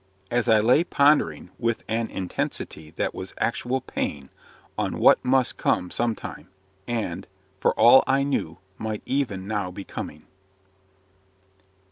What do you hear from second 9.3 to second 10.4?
now be coming.